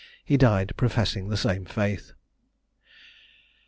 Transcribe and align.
He 0.25 0.35
died 0.35 0.73
professing 0.77 1.29
the 1.29 1.37
same 1.37 1.63
faith. 1.63 2.13